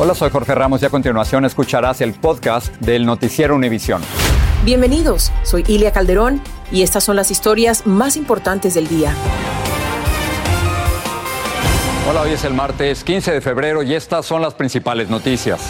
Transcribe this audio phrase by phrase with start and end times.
[0.00, 4.00] Hola, soy Jorge Ramos y a continuación escucharás el podcast del Noticiero Univisión.
[4.64, 6.40] Bienvenidos, soy Ilia Calderón
[6.70, 9.12] y estas son las historias más importantes del día.
[12.08, 15.60] Hola, hoy es el martes 15 de febrero y estas son las principales noticias.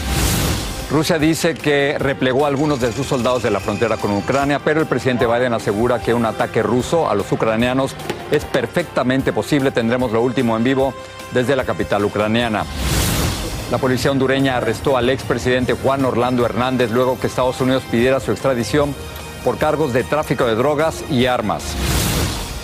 [0.90, 4.80] Rusia dice que replegó a algunos de sus soldados de la frontera con Ucrania, pero
[4.80, 7.94] el presidente Biden asegura que un ataque ruso a los ucranianos
[8.30, 9.70] es perfectamente posible.
[9.70, 10.92] Tendremos lo último en vivo
[11.32, 12.66] desde la capital ucraniana.
[13.70, 18.32] La policía hondureña arrestó al expresidente Juan Orlando Hernández luego que Estados Unidos pidiera su
[18.32, 18.94] extradición
[19.44, 21.74] por cargos de tráfico de drogas y armas.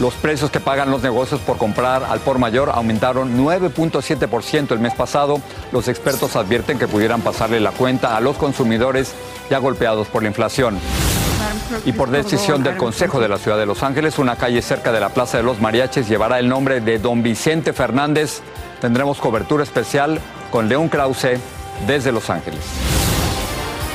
[0.01, 4.95] Los precios que pagan los negocios por comprar al por mayor aumentaron 9.7% el mes
[4.95, 5.41] pasado.
[5.73, 9.15] Los expertos advierten que pudieran pasarle la cuenta a los consumidores
[9.51, 10.79] ya golpeados por la inflación.
[11.85, 15.01] Y por decisión del Consejo de la Ciudad de Los Ángeles, una calle cerca de
[15.01, 18.41] la Plaza de los Mariaches llevará el nombre de Don Vicente Fernández.
[18.81, 20.19] Tendremos cobertura especial
[20.55, 21.41] con León Krause
[21.85, 22.61] desde Los Ángeles.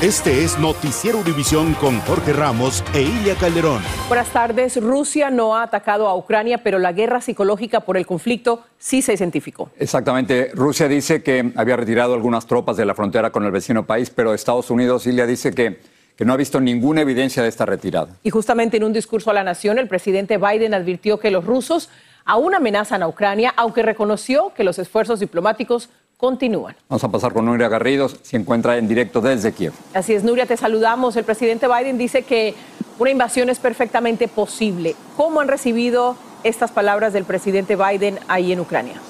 [0.02, 3.82] Este es Noticiero Univisión con Jorge Ramos e Ilia Calderón.
[4.08, 4.76] Buenas tardes.
[4.76, 9.14] Rusia no ha atacado a Ucrania, pero la guerra psicológica por el conflicto sí se
[9.14, 9.70] identificó.
[9.78, 10.50] Exactamente.
[10.52, 14.34] Rusia dice que había retirado algunas tropas de la frontera con el vecino país, pero
[14.34, 15.80] Estados Unidos, Ilia, dice que,
[16.14, 18.18] que no ha visto ninguna evidencia de esta retirada.
[18.22, 21.88] Y justamente en un discurso a la nación, el presidente Biden advirtió que los rusos
[22.26, 25.88] aún amenazan a Ucrania, aunque reconoció que los esfuerzos diplomáticos
[26.20, 26.76] continúan.
[26.88, 29.72] Vamos a pasar con Nuria Garridos, se encuentra en directo desde Kiev.
[29.94, 31.16] Así es, Nuria, te saludamos.
[31.16, 32.54] El presidente Biden dice que
[32.98, 34.94] una invasión es perfectamente posible.
[35.16, 39.00] ¿Cómo han recibido estas palabras del presidente Biden ahí en Ucrania?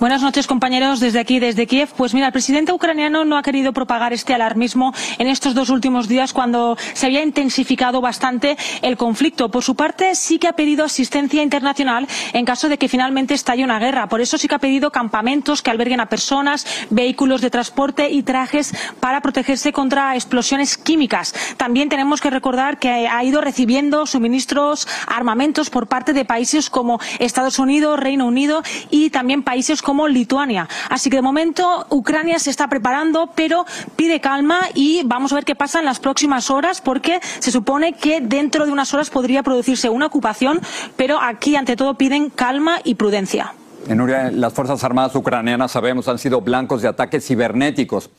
[0.00, 1.90] Buenas noches, compañeros, desde aquí, desde Kiev.
[1.94, 6.08] Pues mira, el presidente ucraniano no ha querido propagar este alarmismo en estos dos últimos
[6.08, 9.50] días cuando se había intensificado bastante el conflicto.
[9.50, 13.62] Por su parte, sí que ha pedido asistencia internacional en caso de que finalmente estalle
[13.62, 14.08] una guerra.
[14.08, 18.22] Por eso sí que ha pedido campamentos que alberguen a personas, vehículos de transporte y
[18.22, 21.34] trajes para protegerse contra explosiones químicas.
[21.58, 27.00] También tenemos que recordar que ha ido recibiendo suministros, armamentos por parte de países como
[27.18, 30.68] Estados Unidos, Reino Unido y también países como Lituania.
[30.88, 35.44] Así que de momento Ucrania se está preparando, pero pide calma y vamos a ver
[35.44, 39.42] qué pasa en las próximas horas, porque se supone que dentro de unas horas podría
[39.42, 40.60] producirse una ocupación,
[40.96, 43.54] pero aquí ante todo piden calma y prudencia.
[43.88, 48.10] En las Fuerzas Armadas ucranianas, sabemos, han sido blancos de ataques cibernéticos.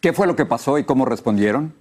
[0.00, 1.74] ¿Qué fue lo que pasó y cómo respondieron?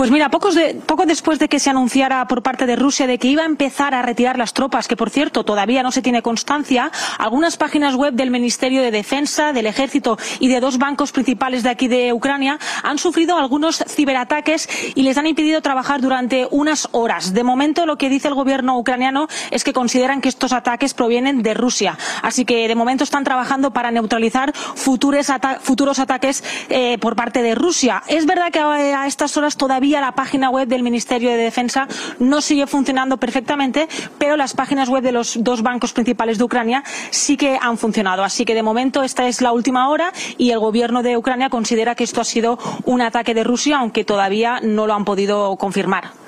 [0.00, 3.42] Pues mira, poco después de que se anunciara por parte de Rusia de que iba
[3.42, 7.58] a empezar a retirar las tropas, que por cierto todavía no se tiene constancia, algunas
[7.58, 11.86] páginas web del Ministerio de Defensa, del Ejército y de dos bancos principales de aquí
[11.86, 17.34] de Ucrania han sufrido algunos ciberataques y les han impedido trabajar durante unas horas.
[17.34, 21.42] De momento, lo que dice el gobierno ucraniano es que consideran que estos ataques provienen
[21.42, 21.98] de Rusia.
[22.22, 27.42] Así que de momento están trabajando para neutralizar futuros, ata futuros ataques eh, por parte
[27.42, 28.02] de Rusia.
[28.08, 32.40] Es verdad que a estas horas todavía la página web del Ministerio de Defensa no
[32.40, 37.36] sigue funcionando perfectamente, pero las páginas web de los dos bancos principales de Ucrania sí
[37.36, 38.22] que han funcionado.
[38.22, 41.94] Así que de momento esta es la última hora y el gobierno de Ucrania considera
[41.94, 46.20] que esto ha sido un ataque de Rusia, aunque todavía no lo han podido confirmar.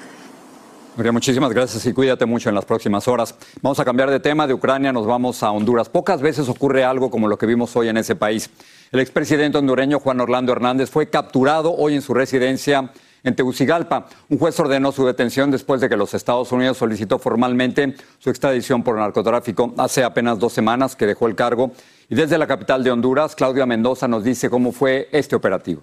[0.95, 3.35] María, muchísimas gracias y cuídate mucho en las próximas horas.
[3.63, 4.47] Vamos a cambiar de tema.
[4.47, 5.89] De Ucrania nos vamos a Honduras.
[5.89, 8.51] Pocas veces ocurre algo como lo que vimos hoy en ese país.
[8.91, 12.91] El expresidente hondureño Juan Orlando Hernández fue capturado hoy en su residencia
[13.25, 14.07] en Tegucigalpa.
[14.29, 18.83] Un juez ordenó su detención después de que los Estados Unidos solicitó formalmente su extradición
[18.83, 21.73] por narcotráfico hace apenas dos semanas que dejó el cargo.
[22.09, 25.83] Y desde la capital de Honduras, Claudia Mendoza nos dice cómo fue este operativo.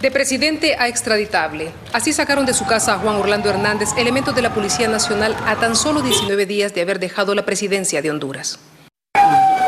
[0.00, 1.72] De presidente a extraditable.
[1.92, 5.56] Así sacaron de su casa a Juan Orlando Hernández, elementos de la Policía Nacional, a
[5.56, 8.60] tan solo 19 días de haber dejado la presidencia de Honduras.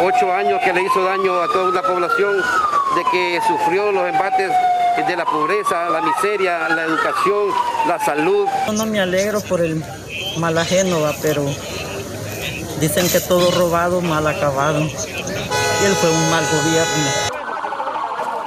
[0.03, 4.53] Ocho años que le hizo daño a toda una población, de que sufrió los embates
[4.97, 7.49] de la pobreza, la miseria, la educación,
[7.87, 8.47] la salud.
[8.73, 9.83] No me alegro por el
[10.39, 11.45] mal ajeno, pero
[12.81, 14.81] dicen que todo robado, mal acabado.
[14.81, 17.31] Y él fue un mal gobierno.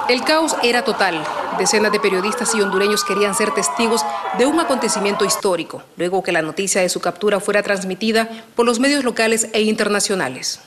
[0.08, 1.24] El caos era total.
[1.58, 4.04] Decenas de periodistas y hondureños querían ser testigos
[4.38, 8.80] de un acontecimiento histórico, luego que la noticia de su captura fuera transmitida por los
[8.80, 10.60] medios locales e internacionales.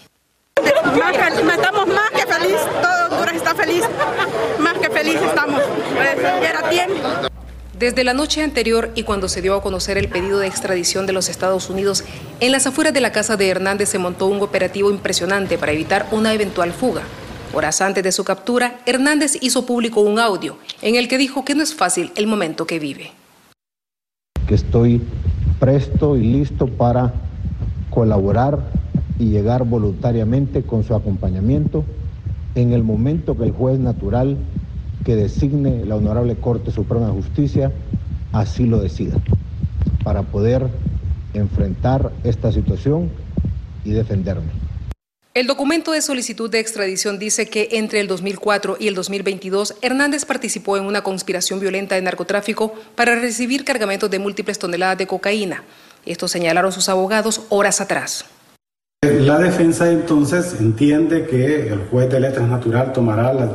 [1.58, 3.84] Estamos más que feliz, todo Honduras está feliz,
[4.60, 5.62] más que feliz estamos,
[5.96, 7.08] pues, era tiempo.
[7.78, 11.14] Desde la noche anterior y cuando se dio a conocer el pedido de extradición de
[11.14, 12.04] los Estados Unidos,
[12.40, 16.08] en las afueras de la casa de Hernández se montó un operativo impresionante para evitar
[16.12, 17.04] una eventual fuga.
[17.54, 21.56] Horas antes de su captura, Hernández hizo público un audio en el que dijo que
[21.56, 23.12] no es fácil el momento que vive.
[24.48, 25.02] Que estoy
[25.60, 27.14] presto y listo para
[27.90, 28.60] colaborar
[29.20, 31.84] y llegar voluntariamente con su acompañamiento
[32.56, 34.38] en el momento que el juez natural
[35.06, 37.72] que designe la Honorable Corte Suprema de Justicia
[38.34, 39.18] así lo decida,
[40.04, 40.68] para poder
[41.34, 43.10] enfrentar esta situación
[43.84, 44.52] y defenderme.
[45.34, 50.26] El documento de solicitud de extradición dice que entre el 2004 y el 2022 Hernández
[50.26, 55.64] participó en una conspiración violenta de narcotráfico para recibir cargamentos de múltiples toneladas de cocaína.
[56.08, 58.26] Esto señalaron sus abogados horas atrás.
[59.04, 63.50] La defensa entonces entiende que el juez de letras natural tomará las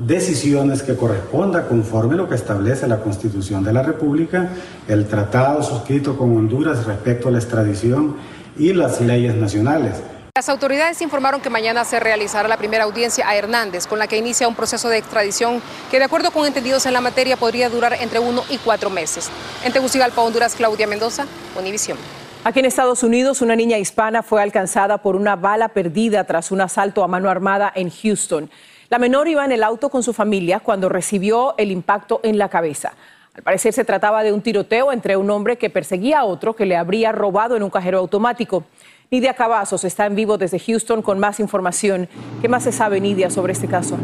[0.00, 4.48] decisiones que corresponda conforme a lo que establece la Constitución de la República,
[4.88, 8.16] el tratado suscrito con Honduras respecto a la extradición
[8.56, 10.00] y las leyes nacionales.
[10.34, 14.16] Las autoridades informaron que mañana se realizará la primera audiencia a Hernández, con la que
[14.16, 15.60] inicia un proceso de extradición
[15.90, 19.28] que, de acuerdo con entendidos en la materia, podría durar entre uno y cuatro meses.
[19.64, 21.26] En Tegucigalpa, Honduras, Claudia Mendoza,
[21.58, 21.98] Univisión.
[22.44, 26.60] Aquí en Estados Unidos, una niña hispana fue alcanzada por una bala perdida tras un
[26.60, 28.50] asalto a mano armada en Houston.
[28.88, 32.48] La menor iba en el auto con su familia cuando recibió el impacto en la
[32.48, 32.94] cabeza.
[33.32, 36.66] Al parecer se trataba de un tiroteo entre un hombre que perseguía a otro que
[36.66, 38.64] le habría robado en un cajero automático.
[39.12, 42.08] Nidia Cavazos está en vivo desde Houston con más información.
[42.40, 43.96] ¿Qué más se sabe, Nidia, sobre este caso?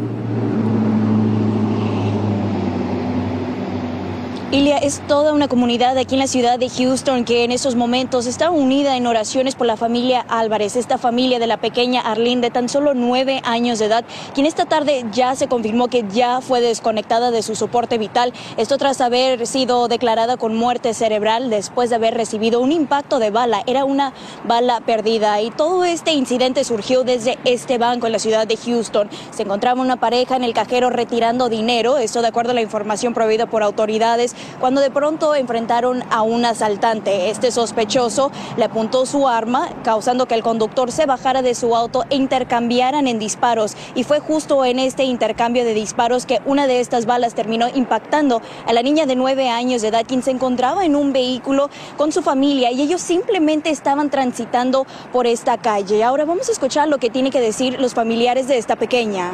[4.51, 8.25] Ilia, es toda una comunidad aquí en la ciudad de Houston que en estos momentos
[8.25, 12.49] está unida en oraciones por la familia Álvarez, esta familia de la pequeña Arlene de
[12.49, 16.61] tan solo nueve años de edad, quien esta tarde ya se confirmó que ya fue
[16.61, 18.33] desconectada de su soporte vital.
[18.57, 23.29] Esto tras haber sido declarada con muerte cerebral después de haber recibido un impacto de
[23.29, 23.61] bala.
[23.67, 24.13] Era una
[24.45, 29.11] bala perdida y todo este incidente surgió desde este banco en la ciudad de Houston.
[29.29, 33.13] Se encontraba una pareja en el cajero retirando dinero, esto de acuerdo a la información
[33.13, 37.29] proveída por autoridades cuando de pronto enfrentaron a un asaltante.
[37.29, 42.05] Este sospechoso le apuntó su arma, causando que el conductor se bajara de su auto
[42.09, 43.75] e intercambiaran en disparos.
[43.95, 48.41] Y fue justo en este intercambio de disparos que una de estas balas terminó impactando
[48.65, 52.11] a la niña de nueve años de edad, quien se encontraba en un vehículo con
[52.11, 56.03] su familia y ellos simplemente estaban transitando por esta calle.
[56.03, 59.31] Ahora vamos a escuchar lo que tienen que decir los familiares de esta pequeña.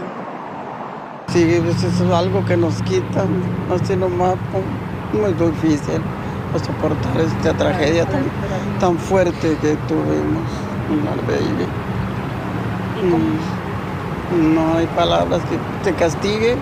[1.28, 3.28] Sí, pues eso es algo que nos quitan,
[3.74, 4.36] así nomás
[5.16, 6.02] muy difícil
[6.64, 8.24] soportar esta tragedia tan,
[8.80, 10.48] tan fuerte que tuvimos
[10.90, 11.68] en baby.
[14.54, 16.58] No hay palabras que te castiguen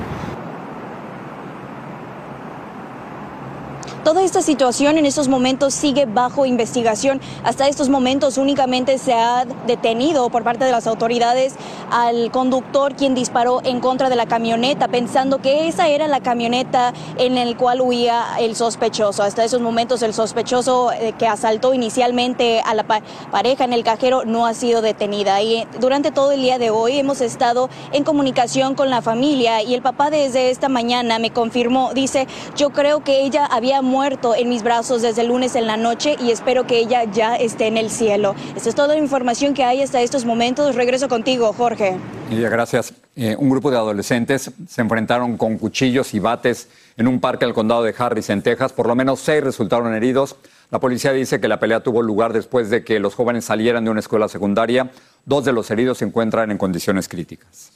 [4.04, 7.22] Toda esta situación en estos momentos sigue bajo investigación.
[7.46, 11.56] Hasta estos momentos únicamente se ha detenido por parte de las autoridades
[11.90, 16.94] al conductor quien disparó en contra de la camioneta, pensando que esa era la camioneta
[17.18, 19.24] en la cual huía el sospechoso.
[19.24, 24.26] Hasta esos momentos el sospechoso eh, que asaltó inicialmente a la pareja en el cajero
[24.26, 25.42] no ha sido detenida.
[25.42, 29.74] Y durante todo el día de hoy hemos estado en comunicación con la familia y
[29.74, 34.50] el papá desde esta mañana me confirmó, dice, yo creo que ella había muerto en
[34.50, 37.78] mis brazos desde el lunes en la noche y espero que ella ya esté en
[37.78, 38.34] el cielo.
[38.56, 40.74] Esta es toda la información que hay hasta estos momentos.
[40.74, 41.96] Regreso contigo, Jorge.
[42.32, 42.92] gracias.
[43.16, 47.54] Eh, un grupo de adolescentes se enfrentaron con cuchillos y bates en un parque al
[47.54, 48.74] condado de Harris, en Texas.
[48.74, 50.38] Por lo menos seis resultaron heridos.
[50.72, 53.92] La policía dice que la pelea tuvo lugar después de que los jóvenes salieran de
[53.92, 54.90] una escuela secundaria.
[55.24, 57.72] Dos de los heridos se encuentran en condiciones críticas.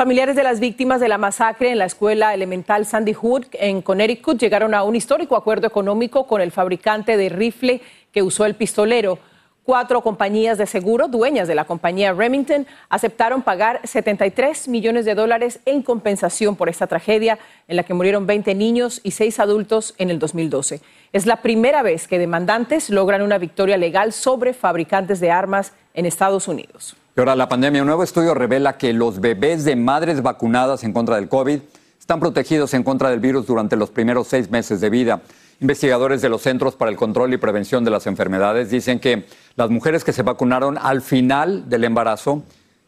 [0.00, 4.40] Familiares de las víctimas de la masacre en la escuela elemental Sandy Hood en Connecticut
[4.40, 9.18] llegaron a un histórico acuerdo económico con el fabricante de rifle que usó el pistolero.
[9.62, 15.60] Cuatro compañías de seguro, dueñas de la compañía Remington, aceptaron pagar 73 millones de dólares
[15.66, 17.38] en compensación por esta tragedia
[17.68, 20.80] en la que murieron 20 niños y 6 adultos en el 2012.
[21.12, 26.06] Es la primera vez que demandantes logran una victoria legal sobre fabricantes de armas en
[26.06, 26.96] Estados Unidos.
[27.20, 31.16] Y la pandemia, un nuevo estudio revela que los bebés de madres vacunadas en contra
[31.16, 31.60] del COVID
[31.98, 35.20] están protegidos en contra del virus durante los primeros seis meses de vida.
[35.60, 39.68] Investigadores de los Centros para el Control y Prevención de las Enfermedades dicen que las
[39.68, 42.42] mujeres que se vacunaron al final del embarazo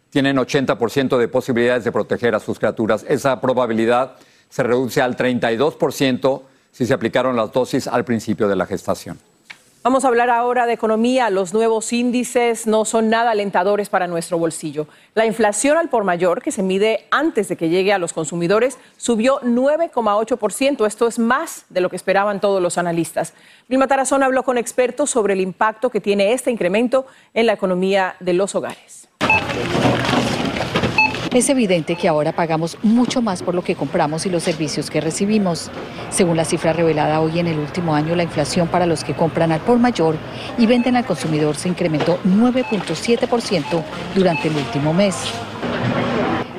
[0.08, 3.04] tienen 80% de posibilidades de proteger a sus criaturas.
[3.06, 4.14] Esa probabilidad
[4.48, 9.18] se reduce al 32% si se aplicaron las dosis al principio de la gestación.
[9.84, 11.28] Vamos a hablar ahora de economía.
[11.28, 14.86] Los nuevos índices no son nada alentadores para nuestro bolsillo.
[15.16, 18.78] La inflación al por mayor, que se mide antes de que llegue a los consumidores,
[18.96, 20.86] subió 9,8%.
[20.86, 23.34] Esto es más de lo que esperaban todos los analistas.
[23.68, 28.14] Vilma Tarazón habló con expertos sobre el impacto que tiene este incremento en la economía
[28.20, 29.08] de los hogares.
[31.34, 35.00] Es evidente que ahora pagamos mucho más por lo que compramos y los servicios que
[35.00, 35.70] recibimos.
[36.10, 39.50] Según la cifra revelada hoy en el último año, la inflación para los que compran
[39.50, 40.16] al por mayor
[40.58, 43.82] y venden al consumidor se incrementó 9.7%
[44.14, 45.16] durante el último mes.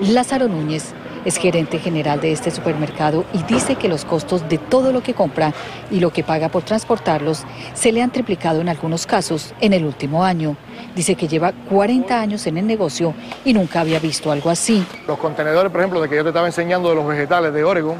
[0.01, 4.91] Lázaro Núñez es gerente general de este supermercado y dice que los costos de todo
[4.91, 5.53] lo que compra
[5.91, 9.85] y lo que paga por transportarlos se le han triplicado en algunos casos en el
[9.85, 10.55] último año.
[10.95, 13.13] Dice que lleva 40 años en el negocio
[13.45, 14.85] y nunca había visto algo así.
[15.07, 17.97] Los contenedores, por ejemplo, de que yo te estaba enseñando de los vegetales de Oregon,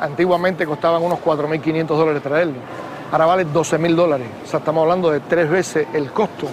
[0.00, 2.56] antiguamente costaban unos 4.500 dólares traerlos.
[3.12, 4.26] Ahora vale 12.000 dólares.
[4.44, 6.46] O sea, estamos hablando de tres veces el costo.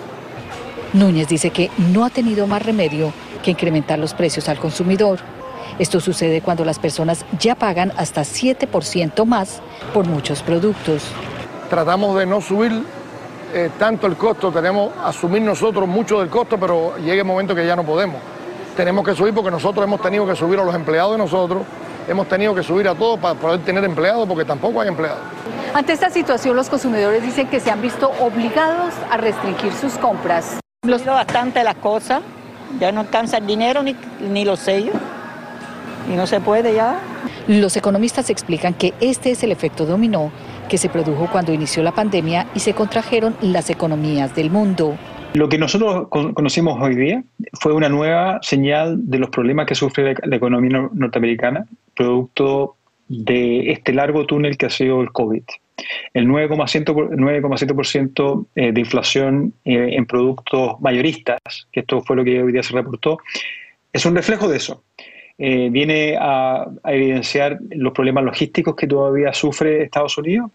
[0.94, 5.20] Núñez dice que no ha tenido más remedio que incrementar los precios al consumidor.
[5.80, 9.62] Esto sucede cuando las personas ya pagan hasta 7% más
[9.94, 11.04] por muchos productos.
[11.70, 12.84] Tratamos de no subir
[13.54, 17.56] eh, tanto el costo, tenemos que asumir nosotros mucho del costo, pero llega el momento
[17.56, 18.18] que ya no podemos.
[18.76, 21.64] Tenemos que subir porque nosotros hemos tenido que subir a los empleados de nosotros,
[22.08, 25.20] hemos tenido que subir a todos para poder tener empleados porque tampoco hay empleados.
[25.74, 30.60] Ante esta situación, los consumidores dicen que se han visto obligados a restringir sus compras.
[30.86, 32.22] Los bastante las cosas,
[32.80, 34.96] ya no alcanza el dinero ni, ni los sellos
[36.12, 37.00] y no se puede ya.
[37.48, 40.32] Los economistas explican que este es el efecto dominó
[40.68, 44.98] que se produjo cuando inició la pandemia y se contrajeron las economías del mundo.
[45.34, 47.24] Lo que nosotros conocimos hoy día
[47.54, 52.76] fue una nueva señal de los problemas que sufre la economía norteamericana, producto
[53.08, 55.44] de este largo túnel que ha sido el COVID.
[56.14, 62.52] El 9,7% eh, de inflación eh, en productos mayoristas, que esto fue lo que hoy
[62.52, 63.20] día se reportó,
[63.94, 64.84] es un reflejo de eso.
[65.40, 70.52] Eh, viene a, evidenciar los problemas logísticos que todavía sufre Estados Unidos.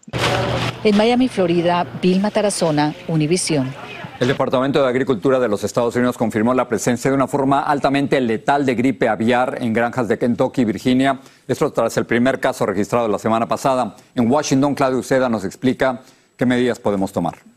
[0.83, 3.73] En Miami, Florida, Vilma Tarazona, Univisión.
[4.19, 8.19] El Departamento de Agricultura de los Estados Unidos confirmó la presencia de una forma altamente
[8.21, 11.19] letal de gripe aviar en granjas de Kentucky y Virginia.
[11.47, 13.95] Esto tras el primer caso registrado la semana pasada.
[14.15, 16.01] En Washington, Claudio Uceda nos explica
[16.37, 17.52] qué medidas podemos tomar.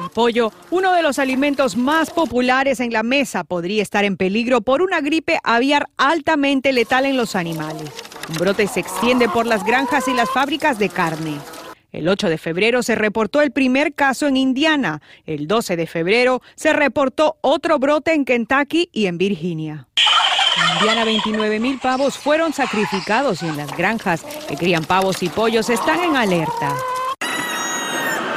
[0.00, 4.62] El pollo, uno de los alimentos más populares en la mesa, podría estar en peligro
[4.62, 7.90] por una gripe aviar altamente letal en los animales.
[8.30, 11.38] Un brote se extiende por las granjas y las fábricas de carne.
[11.92, 15.02] El 8 de febrero se reportó el primer caso en Indiana.
[15.26, 19.88] El 12 de febrero se reportó otro brote en Kentucky y en Virginia.
[20.56, 25.28] En Indiana, 29 mil pavos fueron sacrificados y en las granjas que crían pavos y
[25.28, 26.74] pollos están en alerta.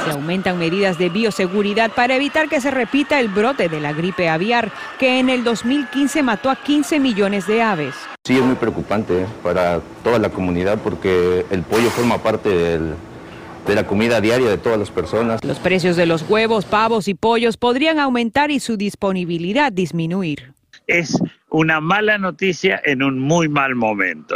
[0.05, 4.27] Se aumentan medidas de bioseguridad para evitar que se repita el brote de la gripe
[4.27, 7.95] aviar, que en el 2015 mató a 15 millones de aves.
[8.25, 9.25] Sí, es muy preocupante ¿eh?
[9.41, 14.77] para toda la comunidad porque el pollo forma parte de la comida diaria de todas
[14.77, 15.41] las personas.
[15.41, 20.51] Los precios de los huevos, pavos y pollos podrían aumentar y su disponibilidad disminuir.
[20.85, 21.17] Es
[21.49, 24.35] una mala noticia en un muy mal momento.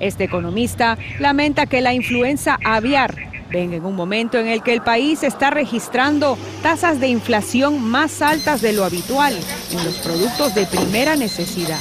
[0.00, 4.82] Este economista lamenta que la influenza aviar venga en un momento en el que el
[4.82, 9.34] país está registrando tasas de inflación más altas de lo habitual
[9.72, 11.80] en los productos de primera necesidad.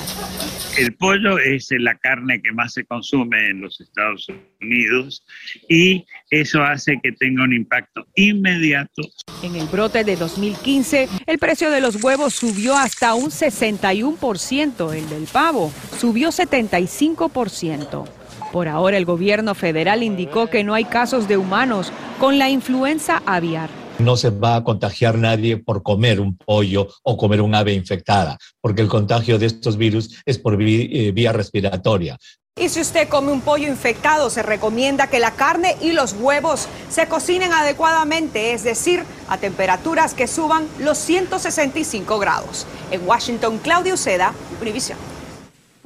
[0.78, 4.28] El pollo es la carne que más se consume en los Estados
[4.60, 5.24] Unidos
[5.70, 9.04] y eso hace que tenga un impacto inmediato.
[9.42, 15.08] En el brote de 2015, el precio de los huevos subió hasta un 61%, el
[15.08, 18.25] del pavo subió 75%.
[18.56, 23.22] Por ahora el gobierno federal indicó que no hay casos de humanos con la influenza
[23.26, 23.70] aviar.
[24.00, 28.38] No se va a contagiar nadie por comer un pollo o comer un ave infectada,
[28.62, 32.18] porque el contagio de estos virus es por eh, vía respiratoria.
[32.58, 36.70] Y si usted come un pollo infectado, se recomienda que la carne y los huevos
[36.90, 42.66] se cocinen adecuadamente, es decir, a temperaturas que suban los 165 grados.
[42.90, 44.32] En Washington, Claudio Seda,
[44.62, 45.15] Univision.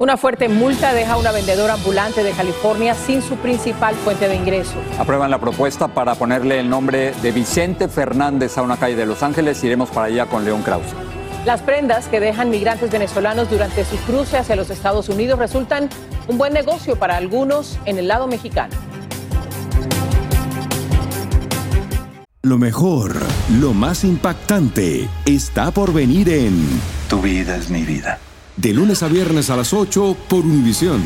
[0.00, 4.34] Una fuerte multa deja a una vendedora ambulante de California sin su principal fuente de
[4.34, 4.76] ingreso.
[4.98, 9.22] Aprueban la propuesta para ponerle el nombre de Vicente Fernández a una calle de Los
[9.22, 9.62] Ángeles.
[9.62, 10.94] Iremos para allá con León Krause.
[11.44, 15.90] Las prendas que dejan migrantes venezolanos durante su cruce hacia los Estados Unidos resultan
[16.28, 18.74] un buen negocio para algunos en el lado mexicano.
[22.40, 23.16] Lo mejor,
[23.60, 26.66] lo más impactante, está por venir en
[27.10, 28.18] Tu vida es mi vida.
[28.56, 31.02] De lunes a viernes a las 8 por Univisión.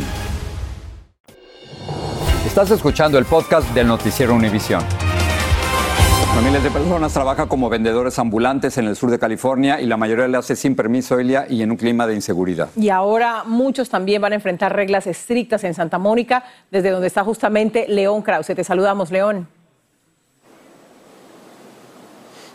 [2.47, 4.83] Estás escuchando el podcast del noticiero Univisión.
[6.43, 10.27] Miles de personas trabajan como vendedores ambulantes en el sur de California y la mayoría
[10.27, 12.69] lo hace sin permiso, Elia, y en un clima de inseguridad.
[12.77, 17.23] Y ahora muchos también van a enfrentar reglas estrictas en Santa Mónica, desde donde está
[17.23, 18.55] justamente León Krause.
[18.55, 19.47] Te saludamos, León.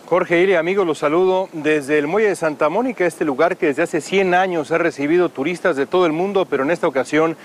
[0.09, 3.83] Jorge Ili, amigos, los saludo desde el Muelle de Santa Mónica, este lugar que desde
[3.83, 7.37] hace 100 años ha recibido turistas de todo el mundo, pero en esta ocasión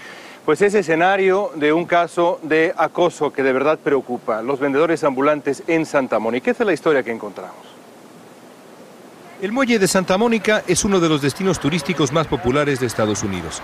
[0.47, 4.40] pues es escenario de un caso de acoso que de verdad preocupa.
[4.40, 6.50] Los vendedores ambulantes en Santa Mónica.
[6.50, 7.54] Esta es la historia que encontramos.
[9.42, 13.23] El muelle de Santa Mónica es uno de los destinos turísticos más populares de Estados
[13.23, 13.61] Unidos.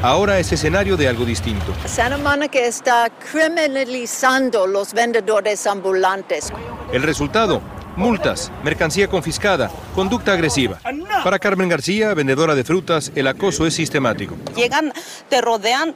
[0.00, 1.74] Ahora es escenario de algo distinto.
[1.86, 6.52] Santa Mónica está criminalizando los vendedores ambulantes.
[6.92, 7.60] El resultado,
[7.96, 10.80] multas, mercancía confiscada, conducta agresiva.
[11.22, 14.36] Para Carmen García, vendedora de frutas, el acoso es sistemático.
[14.56, 14.92] Llegan,
[15.28, 15.94] te rodean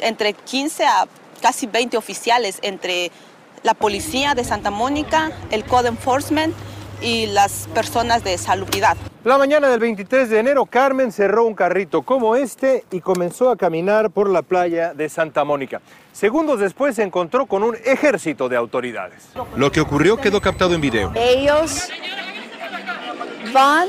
[0.00, 1.08] entre 15 a
[1.40, 3.10] casi 20 oficiales entre
[3.62, 6.54] la policía de Santa Mónica, el Code Enforcement
[7.00, 8.96] y las personas de salubridad.
[9.24, 13.56] La mañana del 23 de enero, Carmen cerró un carrito como este y comenzó a
[13.56, 15.80] caminar por la playa de Santa Mónica.
[16.12, 19.30] Segundos después se encontró con un ejército de autoridades.
[19.56, 21.12] Lo que ocurrió quedó captado en video.
[21.16, 21.88] Ellos
[23.52, 23.88] van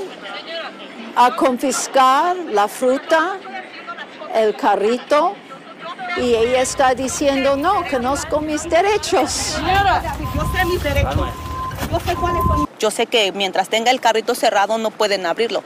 [1.16, 3.38] a confiscar la fruta,
[4.34, 5.36] el carrito,
[6.18, 9.30] y ella está diciendo, no, conozco mis derechos.
[9.30, 10.02] Señora,
[10.36, 11.49] yo sé mis derechos.
[12.80, 15.64] Yo sé que mientras tenga el carrito cerrado no pueden abrirlo.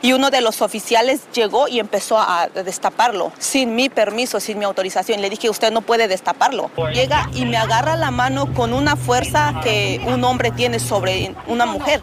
[0.00, 4.64] Y uno de los oficiales llegó y empezó a destaparlo, sin mi permiso, sin mi
[4.64, 5.20] autorización.
[5.20, 6.70] Le dije, usted no puede destaparlo.
[6.92, 11.66] Llega y me agarra la mano con una fuerza que un hombre tiene sobre una
[11.66, 12.02] mujer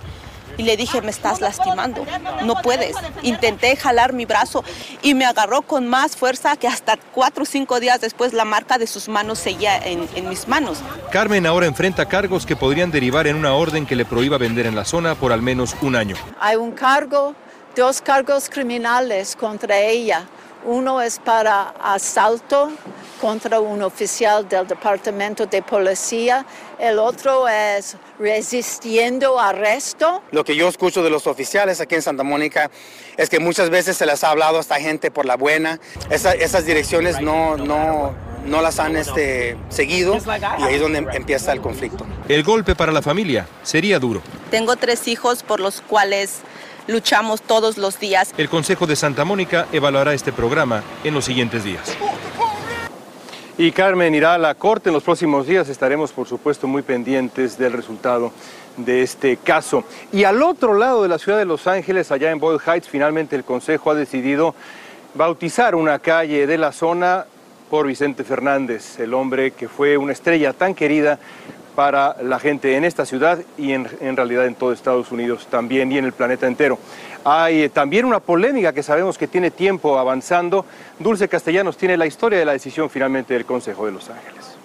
[0.61, 2.05] y le dije, me estás lastimando,
[2.43, 2.95] no puedes.
[3.23, 4.63] Intenté jalar mi brazo
[5.01, 8.77] y me agarró con más fuerza que hasta cuatro o cinco días después la marca
[8.77, 10.77] de sus manos seguía en, en mis manos.
[11.11, 14.75] Carmen ahora enfrenta cargos que podrían derivar en una orden que le prohíba vender en
[14.75, 16.15] la zona por al menos un año.
[16.39, 17.33] Hay un cargo,
[17.75, 20.27] dos cargos criminales contra ella.
[20.63, 22.71] Uno es para asalto
[23.19, 26.45] contra un oficial del Departamento de Policía.
[26.79, 30.21] El otro es resistiendo arresto.
[30.31, 32.69] Lo que yo escucho de los oficiales aquí en Santa Mónica
[33.17, 35.79] es que muchas veces se les ha hablado a esta gente por la buena.
[36.09, 38.13] Esa, esas direcciones no, no,
[38.45, 42.05] no las han este, seguido y ahí es donde empieza el conflicto.
[42.27, 44.21] El golpe para la familia sería duro.
[44.49, 46.41] Tengo tres hijos por los cuales
[46.87, 48.33] luchamos todos los días.
[48.37, 51.95] El Consejo de Santa Mónica evaluará este programa en los siguientes días.
[53.57, 55.69] Y Carmen irá a la corte en los próximos días.
[55.69, 58.31] Estaremos, por supuesto, muy pendientes del resultado
[58.77, 59.83] de este caso.
[60.11, 63.35] Y al otro lado de la ciudad de Los Ángeles, allá en Boyle Heights, finalmente
[63.35, 64.55] el Consejo ha decidido
[65.13, 67.25] bautizar una calle de la zona
[67.69, 71.19] por Vicente Fernández, el hombre que fue una estrella tan querida
[71.75, 75.91] para la gente en esta ciudad y en, en, realidad en todo Estados Unidos también
[75.91, 76.77] y en el planeta entero.
[77.23, 80.65] Hay también una polémica que sabemos que tiene tiempo avanzando.
[80.99, 84.55] Dulce Castellanos tiene la historia de la decisión finalmente del Consejo de Los Ángeles.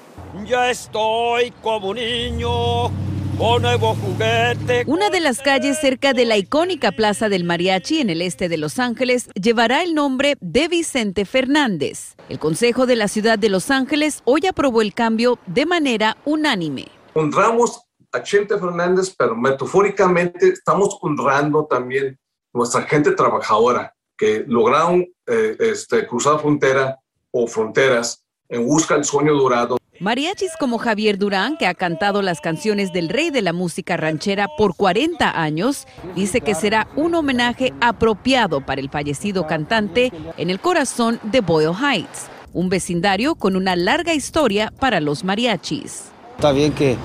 [0.45, 2.91] Ya estoy como niño.
[3.39, 4.85] Con nuevo juguete.
[4.87, 8.57] Una de las calles cerca de la icónica Plaza del Mariachi en el este de
[8.57, 12.15] Los Ángeles llevará el nombre de Vicente Fernández.
[12.31, 16.96] El Consejo de la Ciudad de Los Ángeles hoy aprobó el cambio de manera unánime
[17.17, 22.19] honramos a Chente Fernández, pero metafóricamente estamos honrando también
[22.53, 26.99] nuestra gente trabajadora que lograron eh, este, cruzar frontera
[27.31, 29.77] o fronteras en busca del sueño dorado.
[29.99, 34.47] Mariachis como Javier Durán, que ha cantado las canciones del rey de la música ranchera
[34.59, 40.61] por 40 años, dice que será un homenaje apropiado para el fallecido cantante en el
[40.61, 46.11] corazón de Boyle Heights, un vecindario con una larga historia para los mariachis.
[46.37, 46.99] Está bien que,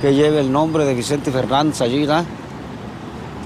[0.00, 2.24] que lleve el nombre de Vicente Fernández allí, ¿no?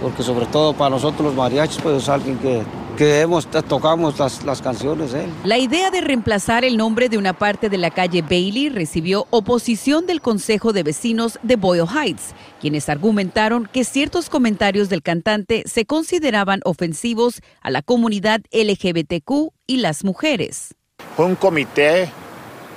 [0.02, 2.62] Porque sobre todo para nosotros los mariachis, pues es alguien que,
[2.98, 5.12] que hemos, tocamos las, las canciones.
[5.42, 10.04] La idea de reemplazar el nombre de una parte de la calle Bailey recibió oposición
[10.04, 15.86] del Consejo de Vecinos de Boyle Heights, quienes argumentaron que ciertos comentarios del cantante se
[15.86, 20.74] consideraban ofensivos a la comunidad LGBTQ y las mujeres.
[21.16, 22.10] Fue un comité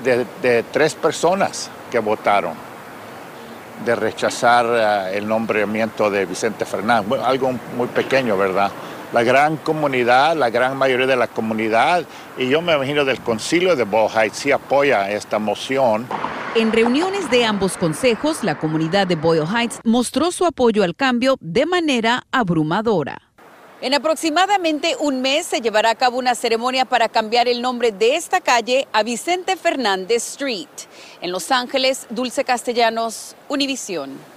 [0.05, 2.53] de, de tres personas que votaron
[3.85, 8.71] de rechazar uh, el nombramiento de Vicente Fernández, algo muy pequeño, ¿verdad?
[9.13, 12.03] La gran comunidad, la gran mayoría de la comunidad,
[12.37, 16.07] y yo me imagino del concilio de Boyle sí apoya esta moción.
[16.55, 21.37] En reuniones de ambos consejos, la comunidad de Boyle Heights mostró su apoyo al cambio
[21.39, 23.26] de manera abrumadora.
[23.79, 28.15] En aproximadamente un mes se llevará a cabo una ceremonia para cambiar el nombre de
[28.15, 30.67] esta calle a Vicente Fernández Street.
[31.21, 34.36] En Los Ángeles, Dulce Castellanos, Univisión.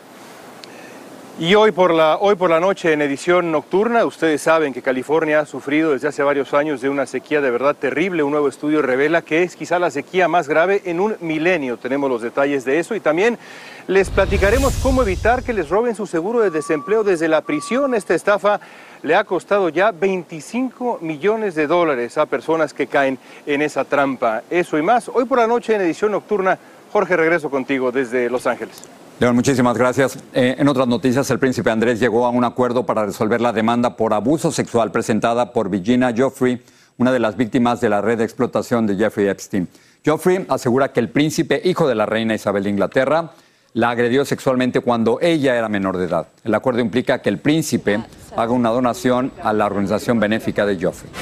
[1.40, 5.40] Y hoy por, la, hoy por la noche en edición nocturna, ustedes saben que California
[5.40, 8.22] ha sufrido desde hace varios años de una sequía de verdad terrible.
[8.22, 11.78] Un nuevo estudio revela que es quizá la sequía más grave en un milenio.
[11.78, 13.38] Tenemos los detalles de eso y también
[13.86, 17.94] les platicaremos cómo evitar que les roben su seguro de desempleo desde la prisión.
[17.94, 18.60] Esta estafa
[19.00, 24.42] le ha costado ya 25 millones de dólares a personas que caen en esa trampa.
[24.50, 25.08] Eso y más.
[25.08, 26.58] Hoy por la noche en edición nocturna,
[26.92, 28.99] Jorge, regreso contigo desde Los Ángeles.
[29.20, 30.18] León, muchísimas gracias.
[30.32, 33.94] Eh, en otras noticias, el príncipe Andrés llegó a un acuerdo para resolver la demanda
[33.94, 36.62] por abuso sexual presentada por Virginia Joffrey,
[36.96, 39.68] una de las víctimas de la red de explotación de Jeffrey Epstein.
[40.06, 43.32] Joffrey asegura que el príncipe, hijo de la reina Isabel de Inglaterra,
[43.74, 46.28] la agredió sexualmente cuando ella era menor de edad.
[46.42, 48.02] El acuerdo implica que el príncipe
[48.34, 51.12] haga una donación a la organización benéfica de Joffrey.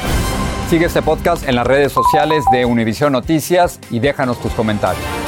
[0.70, 5.27] Sigue este podcast en las redes sociales de Univision Noticias y déjanos tus comentarios.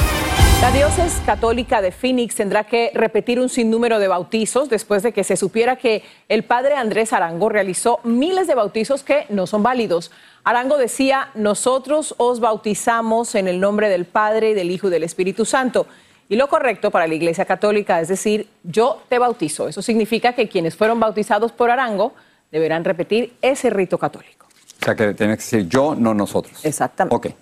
[0.61, 5.23] La diócesis católica de Phoenix tendrá que repetir un sinnúmero de bautizos después de que
[5.23, 10.11] se supiera que el padre Andrés Arango realizó miles de bautizos que no son válidos.
[10.43, 15.45] Arango decía, nosotros os bautizamos en el nombre del Padre, del Hijo y del Espíritu
[15.45, 15.87] Santo.
[16.29, 19.67] Y lo correcto para la Iglesia Católica es decir, yo te bautizo.
[19.67, 22.13] Eso significa que quienes fueron bautizados por Arango
[22.51, 24.45] deberán repetir ese rito católico.
[24.79, 26.63] O sea que tienes que decir yo, no nosotros.
[26.63, 27.15] Exactamente.
[27.15, 27.35] Ok.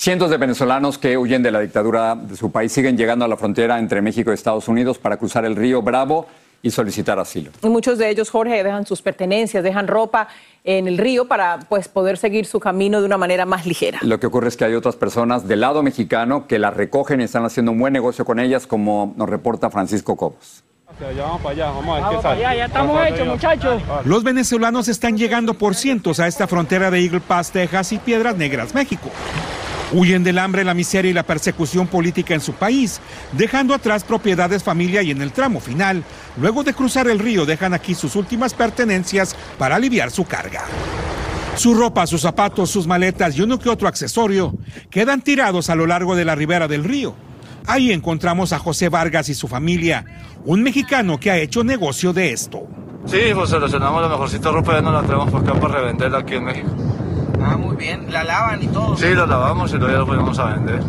[0.00, 3.36] Cientos de venezolanos que huyen de la dictadura de su país siguen llegando a la
[3.36, 6.26] frontera entre México y Estados Unidos para cruzar el río Bravo
[6.62, 7.50] y solicitar asilo.
[7.62, 10.28] Y muchos de ellos, Jorge, dejan sus pertenencias, dejan ropa
[10.64, 13.98] en el río para pues, poder seguir su camino de una manera más ligera.
[14.00, 17.24] Lo que ocurre es que hay otras personas del lado mexicano que las recogen y
[17.24, 20.64] están haciendo un buen negocio con ellas, como nos reporta Francisco Cobos.
[20.98, 22.40] vamos para allá, vamos a ver qué sale.
[22.40, 23.82] ya estamos hechos, muchachos.
[24.06, 28.38] Los venezolanos están llegando por cientos a esta frontera de Eagle Pass, Texas y Piedras
[28.38, 29.10] Negras, México.
[29.92, 33.00] Huyen del hambre, la miseria y la persecución política en su país,
[33.32, 36.04] dejando atrás propiedades, familia y en el tramo final,
[36.40, 40.62] luego de cruzar el río, dejan aquí sus últimas pertenencias para aliviar su carga.
[41.56, 44.54] Su ropa, sus zapatos, sus maletas y uno que otro accesorio
[44.90, 47.14] quedan tirados a lo largo de la ribera del río.
[47.66, 50.04] Ahí encontramos a José Vargas y su familia,
[50.44, 52.66] un mexicano que ha hecho negocio de esto.
[53.06, 56.34] Sí, pues seleccionamos la mejorcita ropa y no la traemos por acá para revenderla aquí
[56.34, 56.70] en México.
[57.42, 58.12] Ah, muy bien.
[58.12, 58.96] ¿La lavan y todo?
[58.96, 60.80] Sí, la lavamos y luego lo podemos a vender.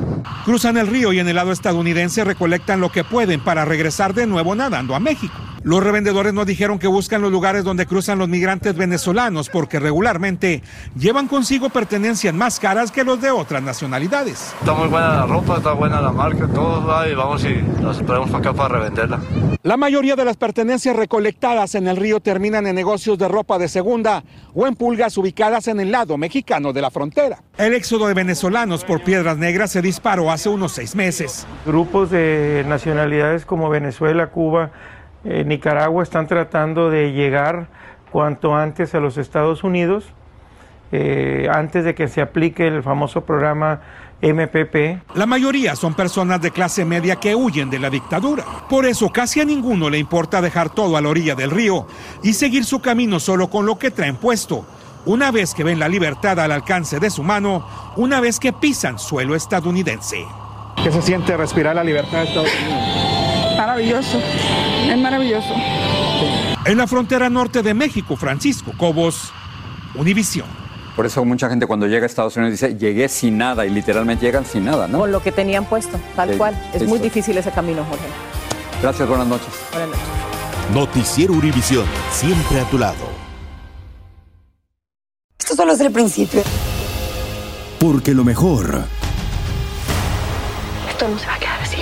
[0.45, 4.27] Cruzan el río y en el lado estadounidense recolectan lo que pueden para regresar de
[4.27, 5.33] nuevo nadando a México.
[5.63, 10.63] Los revendedores nos dijeron que buscan los lugares donde cruzan los migrantes venezolanos porque regularmente
[10.97, 14.55] llevan consigo pertenencias más caras que los de otras nacionalidades.
[14.59, 17.97] Está muy buena la ropa, está buena la marca, todo va y vamos y las
[17.97, 19.19] esperamos para acá para revenderla.
[19.61, 23.67] La mayoría de las pertenencias recolectadas en el río terminan en negocios de ropa de
[23.67, 24.23] segunda
[24.55, 27.43] o en pulgas ubicadas en el lado mexicano de la frontera.
[27.59, 31.45] El éxodo de venezolanos por Piedras Negras se disparó hace unos seis meses.
[31.67, 34.71] Grupos de nacionalidades como Venezuela, Cuba,
[35.23, 37.67] eh, Nicaragua están tratando de llegar
[38.11, 40.05] cuanto antes a los Estados Unidos,
[40.91, 43.81] eh, antes de que se aplique el famoso programa
[44.21, 45.01] MPP.
[45.15, 48.43] La mayoría son personas de clase media que huyen de la dictadura.
[48.69, 51.87] Por eso casi a ninguno le importa dejar todo a la orilla del río
[52.21, 54.65] y seguir su camino solo con lo que traen puesto.
[55.05, 58.99] Una vez que ven la libertad al alcance de su mano, una vez que pisan
[58.99, 60.23] suelo estadounidense.
[60.83, 63.57] ¿Qué se siente respirar la libertad de Estados Unidos?
[63.57, 64.19] Maravilloso,
[64.93, 65.53] es maravilloso.
[66.65, 69.31] En la frontera norte de México, Francisco Cobos,
[69.95, 70.45] Univisión.
[70.95, 74.25] Por eso mucha gente cuando llega a Estados Unidos dice, llegué sin nada, y literalmente
[74.25, 74.99] llegan sin nada, ¿no?
[74.99, 76.61] Con lo que tenían puesto, tal cual.
[76.73, 78.05] Es muy difícil ese camino, Jorge.
[78.81, 79.47] Gracias, buenas noches.
[79.71, 80.03] Buenas noches.
[80.73, 83.09] Noticiero Univisión, siempre a tu lado.
[85.39, 86.41] Esto solo es el principio.
[87.79, 88.83] Porque lo mejor,
[90.89, 91.77] Esto no se va a quedar así.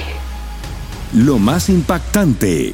[1.13, 2.73] lo más impactante,